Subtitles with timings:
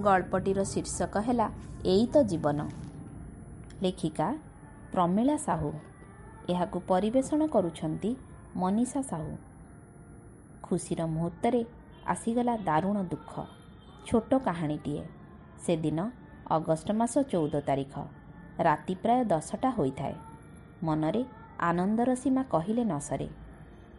[0.00, 1.50] ଗଳ୍ପଟିର ଶୀର୍ଷକ ହେଲା
[1.84, 2.68] ଏଇ ତ ଜୀବନ।
[3.82, 4.34] ଲେଖିକା
[4.92, 5.72] ପ୍ରମିଳା ସାହୁ।
[6.48, 8.16] ଏହାକୁ ପରିବେଷଣ କରୁଛନ୍ତି
[8.56, 9.36] ମନୀଷା ସାହୁ।
[10.62, 11.64] ଖୁସିର ମୁହୂର୍ତ୍ତରେ
[12.06, 13.44] ଆସିଗଲା ଦାରୁଣ ଦୁଃଖ।
[14.06, 15.04] ଛୋଟ କାହାଣୀଟିଏ।
[15.66, 16.10] ସେଦିନ
[16.50, 17.98] ଅଗଷ୍ଟ ମାସ ଚଉଦ ତାରିଖ।
[18.58, 20.14] ରାତି ପ୍ରାୟ ଦଶଟା ହୋଇଥାଏ।
[20.82, 21.24] ମନରେ
[21.60, 23.28] ଆନନ୍ଦର ସୀମା କହିଲେ ନ ସରେ।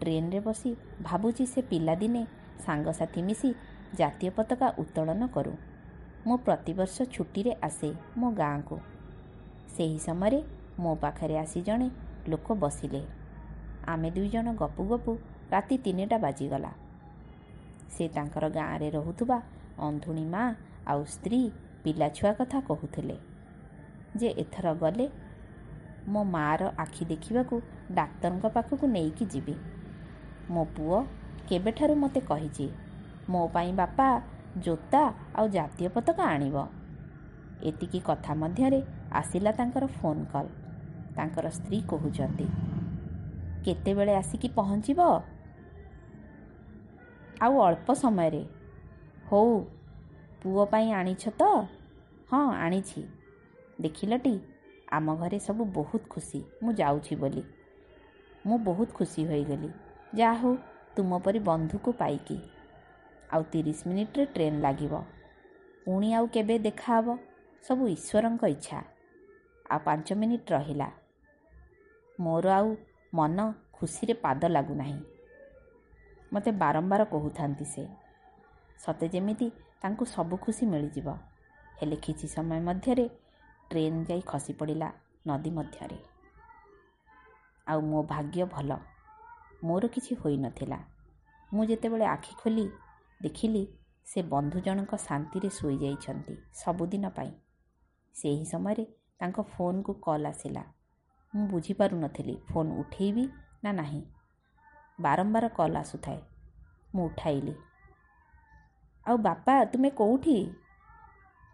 [0.00, 2.26] ଟ୍ରେନରେ ବସି ଭାବୁଛି ସେ ପିଲାଦିନେ
[2.66, 3.54] ସାଙ୍ଗସାଥି ମିଶି
[3.94, 5.52] ଜାତୀୟ ପତାକା ଉତ୍ତୋଳନ କରୁ।
[6.28, 8.78] ମୁଁ ପ୍ରତିବର୍ଷ ଛୁଟିରେ ଆସେ ମୋ ଗାଁକୁ।
[9.76, 10.42] ସେହି ସମୟରେ
[10.78, 11.90] ମୋ ପାଖରେ ଆସି ଜଣେ
[12.28, 13.02] ଲୋକ ବସିଲେ।
[13.86, 15.18] ଆମେ ଦୁଇ ଜଣ ଗପୁ ଗପୁ
[15.50, 16.72] ରାତି ତିନିଟା ବାଜିଗଲା।
[17.90, 19.42] ସେ ତାଙ୍କର ଗାଁରେ ରହୁଥିବା
[19.78, 20.54] ଅନ୍ଧୁଣୀ ମା
[20.86, 21.50] ଆଉ ସ୍ତ୍ରୀ
[21.84, 23.16] ପିଲାଛୁଆ କଥା କହୁଥିଲେ।
[24.16, 25.08] ଯେ ଏଥର ଗଲେ
[26.08, 29.54] ମୋ ମାଆର ଆଖି ଦେଖିବାକୁ ଡାକ୍ତରଙ୍କ ପାଖକୁ ନେଇକି ଯିବି।
[30.50, 31.04] ମୋ ପୁଅ
[31.48, 32.68] କେବେଠାରୁ ମୋତେ କହିଛି
[33.28, 34.22] ମୋ ପାଇଁ ବାପା
[34.56, 36.66] ଜୋତା ଆଉ ଜାତୀୟ ପତାକା ଆଣିବ।
[37.62, 40.48] ଏତିକି କଥା ମଧ୍ୟରେ ଆସିଲା ତାଙ୍କର ଫୋନ୍ କଲ୍
[41.16, 42.46] ତାଙ୍କର ସ୍ତ୍ରୀ କହୁଛନ୍ତି
[43.64, 45.00] କେତେବେଳେ ଆସିକି ପହଞ୍ଚିବ?
[47.40, 48.44] ଆଉ ଅଳ୍ପ ସମୟରେ।
[49.30, 49.60] ହଉ
[50.42, 51.42] ପୁଅ ପାଇଁ ଆଣିଛ ତ?
[52.30, 53.02] ହଁ ଆଣିଛି।
[53.80, 54.40] ଦେଖିଲଟି
[54.92, 57.42] ଆମ ଘରେ ସବୁ ବହୁତ ଖୁସି ମୁଁ ଯାଉଛି ବୋଲି।
[58.46, 59.70] ମୁଁ ବହୁତ ଖୁସି ହୋଇଗଲି।
[60.14, 60.56] ଯାହା ହଉ
[60.96, 62.40] ତୁମ ପରି ବନ୍ଧୁକୁ ପାଇକି।
[63.32, 64.94] ଆଉ ତିରିଶ ମିନିଟ୍ରେ ଟ୍ରେନ୍ ଲାଗିବ।
[65.84, 67.06] ପୁଣି ଆଉ କେବେ ଦେଖାହବ
[67.64, 68.78] ସବୁ ଈଶ୍ୱରଙ୍କ ଇଚ୍ଛା।
[69.70, 70.88] ଆଉ ପାଞ୍ଚ ମିନିଟ୍ ରହିଲା।
[72.20, 72.76] ମୋର ଆଉ
[73.14, 73.38] ମନ
[73.72, 75.00] ଖୁସିରେ ପାଦ ଲାଗୁନାହିଁ।
[76.32, 77.82] ମୋତେ ବାରମ୍ବାର କହୁଥାନ୍ତି ସେ
[78.78, 79.46] ସତେ ଯେମିତି
[79.82, 81.08] ତାଙ୍କୁ ସବୁ ଖୁସି ମିଳିଯିବ
[81.80, 83.06] ହେଲେ କିଛି ସମୟ ମଧ୍ୟରେ
[83.70, 84.88] ଟ୍ରେନ୍ ଯାଇ ଖସି ପଡ଼ିଲା
[85.26, 85.98] ନଦୀ ମଧ୍ୟରେ।
[87.66, 88.70] ଆଉ ମୋ ଭାଗ୍ୟ ଭଲ।
[89.64, 90.78] ମୋର କିଛି ହୋଇନଥିଲା।
[91.52, 92.66] ମୁଁ ଯେତେବେଳେ ଆଖି ଖୋଲି
[93.22, 93.62] ଦେଖିଲି
[94.06, 97.32] ସେ ବନ୍ଧୁ ଜଣଙ୍କ ଶାନ୍ତିରେ ଶୋଇଯାଇଛନ୍ତି ସବୁଦିନ ପାଇଁ।
[98.14, 98.84] ସେହି ସମୟରେ
[99.18, 100.62] ତାଙ୍କ ଫୋନ୍କୁ କଲ୍ ଆସିଲା।
[101.34, 103.24] ମୁଁ ବୁଝିପାରୁନଥିଲି ଫୋନ୍ ଉଠେଇବି
[103.64, 104.02] ନା ନାହିଁ।
[105.00, 106.20] ବାରମ୍ବାର କଲ୍ ଆସୁଥାଏ।
[106.94, 107.54] ମୁଁ ଉଠାଇଲି।
[109.06, 110.38] ଆଉ ବାପା ତୁମେ କେଉଁଠି?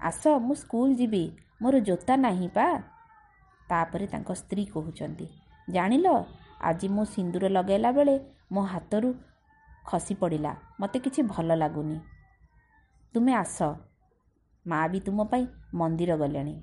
[0.00, 1.24] ଆସ ମୁଁ ସ୍କୁଲ ଯିବି।
[1.62, 2.66] ମୋର ଜୋତା ନାହିଁ ପା।
[3.68, 5.26] ତାପରେ ତାଙ୍କ ସ୍ତ୍ରୀ କହୁଛନ୍ତି
[5.70, 6.08] ଜାଣିଲ
[6.60, 8.14] ଆଜି ମୁଁ ସିନ୍ଦୁର ଲଗାଇଲା ବେଳେ
[8.52, 9.14] ମୋ ହାତରୁ
[9.88, 11.98] ଖସି ପଡ଼ିଲା। ମୋତେ କିଛି ଭଲ ଲାଗୁନି।
[13.14, 13.58] ତୁମେ ଆସ।
[14.66, 15.44] ମା ବି ତୁମ ପାଇଁ
[15.74, 16.54] ମନ୍ଦିର ଗଲେଣି।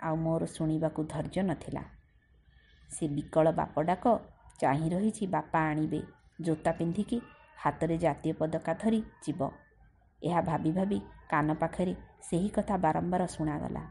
[0.00, 1.82] ଆଉ ମୋର ଶୁଣିବାକୁ ଧୈର୍ଯ୍ୟ ନଥିଲା।
[2.90, 4.04] ସେ ବିକଳ ବାପ ଡାକ
[4.60, 6.00] ଚାହିଁ ରହିଛି ବାପା ଆଣିବେ।
[6.40, 7.18] ଜୋତା ପିନ୍ଧିକି
[7.56, 9.40] ହାତରେ ଜାତୀୟ ପତାକା ଧରି ଯିବ।
[10.22, 10.98] ଏହା ଭାବି ଭାବି
[11.30, 13.82] କାନ ପାଖରେ ସେହି କଥା ବାରମ୍ବାର ଶୁଣାଗଲା।